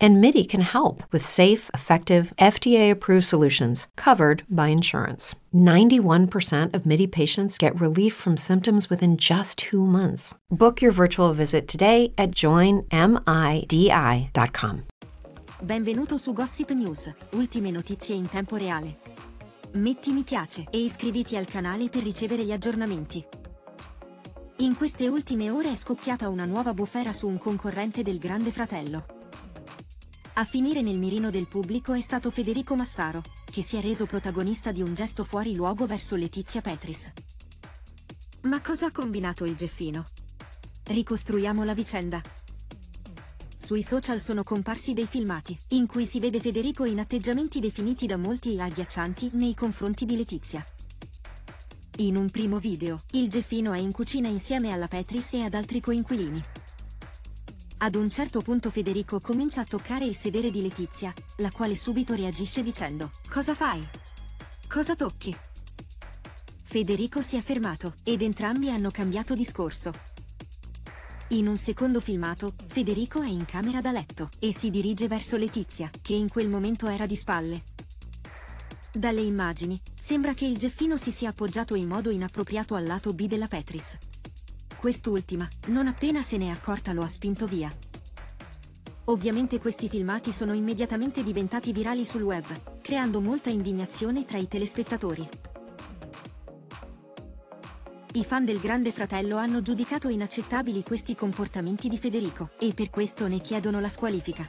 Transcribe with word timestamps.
And 0.00 0.20
MIDI 0.20 0.44
can 0.44 0.60
help 0.60 1.02
with 1.10 1.24
safe, 1.24 1.70
effective, 1.74 2.32
FDA 2.38 2.88
approved 2.90 3.24
solutions 3.24 3.88
covered 3.96 4.44
by 4.48 4.68
insurance. 4.68 5.34
91% 5.52 6.72
of 6.72 6.86
MIDI 6.86 7.08
patients 7.08 7.58
get 7.58 7.80
relief 7.80 8.14
from 8.14 8.36
symptoms 8.36 8.88
within 8.88 9.16
just 9.16 9.58
two 9.58 9.84
months. 9.84 10.36
Book 10.50 10.80
your 10.80 10.92
virtual 10.92 11.32
visit 11.34 11.66
today 11.66 12.12
at 12.16 12.30
joinmidi.com. 12.30 12.86
Benvenuto 15.60 16.16
su 16.18 16.32
Gossip 16.32 16.70
News, 16.70 17.12
ultime 17.32 17.72
notizie 17.72 18.14
in 18.14 18.28
tempo 18.28 18.56
reale. 18.56 18.98
Metti 19.72 20.12
mi 20.12 20.22
piace 20.22 20.64
e 20.70 20.78
iscriviti 20.78 21.36
al 21.36 21.48
canale 21.48 21.88
per 21.88 22.04
ricevere 22.04 22.44
gli 22.44 22.52
aggiornamenti. 22.52 23.26
In 24.58 24.76
queste 24.76 25.08
ultime 25.08 25.50
ore 25.50 25.72
è 25.72 25.74
scoppiata 25.74 26.28
una 26.28 26.44
nuova 26.44 26.72
bufera 26.72 27.12
su 27.12 27.26
un 27.26 27.38
concorrente 27.38 28.04
del 28.04 28.18
Grande 28.18 28.52
Fratello. 28.52 29.17
A 30.38 30.44
finire 30.44 30.82
nel 30.82 31.00
mirino 31.00 31.30
del 31.30 31.48
pubblico 31.48 31.94
è 31.94 32.00
stato 32.00 32.30
Federico 32.30 32.76
Massaro, 32.76 33.22
che 33.44 33.60
si 33.60 33.76
è 33.76 33.80
reso 33.80 34.06
protagonista 34.06 34.70
di 34.70 34.80
un 34.80 34.94
gesto 34.94 35.24
fuori 35.24 35.56
luogo 35.56 35.84
verso 35.84 36.14
Letizia 36.14 36.60
Petris. 36.60 37.10
Ma 38.42 38.60
cosa 38.60 38.86
ha 38.86 38.92
combinato 38.92 39.44
il 39.44 39.56
Geffino? 39.56 40.06
Ricostruiamo 40.84 41.64
la 41.64 41.74
vicenda. 41.74 42.22
Sui 43.56 43.82
social 43.82 44.20
sono 44.20 44.44
comparsi 44.44 44.92
dei 44.92 45.06
filmati, 45.06 45.58
in 45.70 45.88
cui 45.88 46.06
si 46.06 46.20
vede 46.20 46.38
Federico 46.38 46.84
in 46.84 47.00
atteggiamenti 47.00 47.58
definiti 47.58 48.06
da 48.06 48.16
molti 48.16 48.56
agghiaccianti 48.60 49.30
nei 49.32 49.56
confronti 49.56 50.04
di 50.04 50.16
Letizia. 50.16 50.64
In 51.96 52.16
un 52.16 52.30
primo 52.30 52.60
video, 52.60 53.02
il 53.10 53.28
Geffino 53.28 53.72
è 53.72 53.78
in 53.78 53.90
cucina 53.90 54.28
insieme 54.28 54.70
alla 54.70 54.86
Petris 54.86 55.32
e 55.32 55.42
ad 55.42 55.54
altri 55.54 55.80
coinquilini. 55.80 56.57
Ad 57.80 57.94
un 57.94 58.10
certo 58.10 58.42
punto 58.42 58.70
Federico 58.72 59.20
comincia 59.20 59.60
a 59.60 59.64
toccare 59.64 60.04
il 60.04 60.16
sedere 60.16 60.50
di 60.50 60.62
Letizia, 60.62 61.14
la 61.36 61.50
quale 61.52 61.76
subito 61.76 62.12
reagisce 62.14 62.64
dicendo 62.64 63.12
Cosa 63.30 63.54
fai? 63.54 63.80
Cosa 64.66 64.96
tocchi? 64.96 65.34
Federico 66.64 67.22
si 67.22 67.36
è 67.36 67.40
fermato 67.40 67.94
ed 68.02 68.22
entrambi 68.22 68.68
hanno 68.68 68.90
cambiato 68.90 69.32
discorso. 69.32 69.92
In 71.28 71.46
un 71.46 71.56
secondo 71.56 72.00
filmato, 72.00 72.52
Federico 72.66 73.22
è 73.22 73.28
in 73.28 73.44
camera 73.44 73.80
da 73.80 73.92
letto 73.92 74.28
e 74.40 74.52
si 74.52 74.70
dirige 74.70 75.06
verso 75.06 75.36
Letizia, 75.36 75.88
che 76.02 76.14
in 76.14 76.28
quel 76.28 76.48
momento 76.48 76.88
era 76.88 77.06
di 77.06 77.14
spalle. 77.14 77.62
Dalle 78.90 79.20
immagini, 79.20 79.80
sembra 79.94 80.34
che 80.34 80.46
il 80.46 80.58
Geffino 80.58 80.96
si 80.96 81.12
sia 81.12 81.28
appoggiato 81.28 81.76
in 81.76 81.86
modo 81.86 82.10
inappropriato 82.10 82.74
al 82.74 82.86
lato 82.86 83.12
B 83.12 83.28
della 83.28 83.46
Petris. 83.46 83.96
Quest'ultima, 84.78 85.48
non 85.66 85.88
appena 85.88 86.22
se 86.22 86.36
n'è 86.36 86.50
accorta 86.50 86.92
lo 86.92 87.02
ha 87.02 87.08
spinto 87.08 87.46
via. 87.46 87.68
Ovviamente 89.06 89.58
questi 89.58 89.88
filmati 89.88 90.32
sono 90.32 90.54
immediatamente 90.54 91.24
diventati 91.24 91.72
virali 91.72 92.04
sul 92.04 92.22
web, 92.22 92.44
creando 92.80 93.20
molta 93.20 93.50
indignazione 93.50 94.24
tra 94.24 94.38
i 94.38 94.46
telespettatori. 94.46 95.28
I 98.12 98.24
fan 98.24 98.44
del 98.44 98.60
Grande 98.60 98.92
Fratello 98.92 99.36
hanno 99.36 99.62
giudicato 99.62 100.08
inaccettabili 100.08 100.84
questi 100.84 101.16
comportamenti 101.16 101.88
di 101.88 101.98
Federico 101.98 102.50
e 102.60 102.72
per 102.72 102.88
questo 102.88 103.26
ne 103.26 103.40
chiedono 103.40 103.80
la 103.80 103.88
squalifica. 103.88 104.48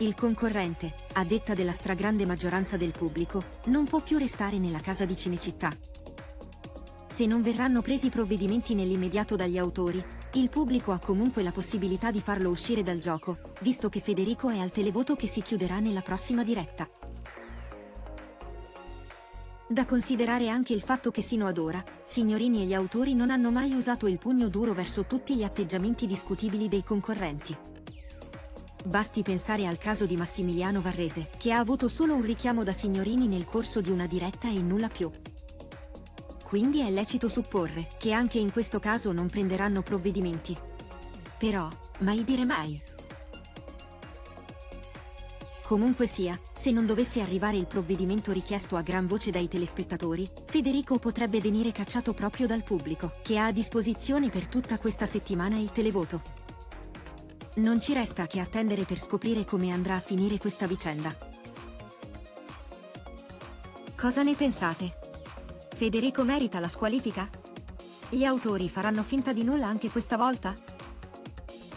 Il 0.00 0.14
concorrente, 0.14 0.94
a 1.14 1.24
detta 1.24 1.54
della 1.54 1.72
stragrande 1.72 2.26
maggioranza 2.26 2.76
del 2.76 2.92
pubblico, 2.92 3.42
non 3.66 3.86
può 3.86 4.02
più 4.02 4.18
restare 4.18 4.58
nella 4.58 4.80
casa 4.80 5.06
di 5.06 5.16
Cinecittà, 5.16 5.74
se 7.18 7.26
non 7.26 7.42
verranno 7.42 7.82
presi 7.82 8.10
provvedimenti 8.10 8.76
nell'immediato 8.76 9.34
dagli 9.34 9.58
autori, 9.58 10.00
il 10.34 10.48
pubblico 10.48 10.92
ha 10.92 11.00
comunque 11.00 11.42
la 11.42 11.50
possibilità 11.50 12.12
di 12.12 12.20
farlo 12.20 12.48
uscire 12.48 12.84
dal 12.84 13.00
gioco, 13.00 13.38
visto 13.62 13.88
che 13.88 13.98
Federico 13.98 14.50
è 14.50 14.60
al 14.60 14.70
televoto 14.70 15.16
che 15.16 15.26
si 15.26 15.42
chiuderà 15.42 15.80
nella 15.80 16.00
prossima 16.00 16.44
diretta. 16.44 16.88
Da 19.66 19.84
considerare 19.84 20.48
anche 20.48 20.74
il 20.74 20.80
fatto 20.80 21.10
che 21.10 21.20
sino 21.20 21.48
ad 21.48 21.58
ora, 21.58 21.82
Signorini 22.04 22.62
e 22.62 22.66
gli 22.66 22.74
autori 22.74 23.14
non 23.14 23.30
hanno 23.30 23.50
mai 23.50 23.72
usato 23.72 24.06
il 24.06 24.18
pugno 24.18 24.46
duro 24.46 24.72
verso 24.72 25.04
tutti 25.04 25.34
gli 25.34 25.42
atteggiamenti 25.42 26.06
discutibili 26.06 26.68
dei 26.68 26.84
concorrenti. 26.84 27.56
Basti 28.84 29.22
pensare 29.22 29.66
al 29.66 29.78
caso 29.78 30.06
di 30.06 30.16
Massimiliano 30.16 30.80
Varrese, 30.80 31.30
che 31.36 31.50
ha 31.50 31.58
avuto 31.58 31.88
solo 31.88 32.14
un 32.14 32.22
richiamo 32.22 32.62
da 32.62 32.72
Signorini 32.72 33.26
nel 33.26 33.44
corso 33.44 33.80
di 33.80 33.90
una 33.90 34.06
diretta 34.06 34.48
e 34.48 34.62
nulla 34.62 34.86
più 34.86 35.10
quindi 36.48 36.80
è 36.80 36.90
lecito 36.90 37.28
supporre 37.28 37.88
che 37.98 38.10
anche 38.12 38.38
in 38.38 38.50
questo 38.50 38.80
caso 38.80 39.12
non 39.12 39.28
prenderanno 39.28 39.82
provvedimenti. 39.82 40.56
Però, 41.36 41.68
mai 41.98 42.24
dire 42.24 42.46
mai. 42.46 42.80
Comunque 45.62 46.06
sia, 46.06 46.40
se 46.54 46.70
non 46.70 46.86
dovesse 46.86 47.20
arrivare 47.20 47.58
il 47.58 47.66
provvedimento 47.66 48.32
richiesto 48.32 48.76
a 48.76 48.80
gran 48.80 49.06
voce 49.06 49.30
dai 49.30 49.46
telespettatori, 49.46 50.26
Federico 50.46 50.98
potrebbe 50.98 51.42
venire 51.42 51.70
cacciato 51.70 52.14
proprio 52.14 52.46
dal 52.46 52.64
pubblico, 52.64 53.12
che 53.22 53.36
ha 53.36 53.44
a 53.44 53.52
disposizione 53.52 54.30
per 54.30 54.46
tutta 54.46 54.78
questa 54.78 55.04
settimana 55.04 55.58
il 55.58 55.70
televoto. 55.70 56.22
Non 57.56 57.78
ci 57.78 57.92
resta 57.92 58.26
che 58.26 58.40
attendere 58.40 58.84
per 58.84 58.98
scoprire 58.98 59.44
come 59.44 59.70
andrà 59.70 59.96
a 59.96 60.00
finire 60.00 60.38
questa 60.38 60.66
vicenda. 60.66 61.14
Cosa 63.94 64.22
ne 64.22 64.34
pensate? 64.34 65.07
Federico 65.78 66.24
merita 66.24 66.58
la 66.58 66.66
squalifica? 66.66 67.30
Gli 68.08 68.24
autori 68.24 68.68
faranno 68.68 69.04
finta 69.04 69.32
di 69.32 69.44
nulla 69.44 69.68
anche 69.68 69.90
questa 69.90 70.16
volta? 70.16 70.52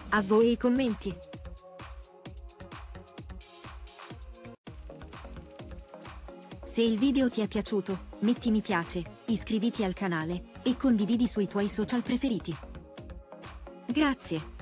A 0.09 0.21
voi 0.23 0.53
i 0.53 0.57
commenti. 0.57 1.15
Se 6.63 6.81
il 6.81 6.97
video 6.97 7.29
ti 7.29 7.41
è 7.41 7.47
piaciuto, 7.47 8.07
metti 8.21 8.49
mi 8.49 8.61
piace, 8.61 9.03
iscriviti 9.25 9.83
al 9.83 9.93
canale 9.93 10.45
e 10.63 10.75
condividi 10.77 11.27
sui 11.27 11.45
tuoi 11.47 11.69
social 11.69 12.01
preferiti. 12.01 12.57
Grazie. 13.85 14.60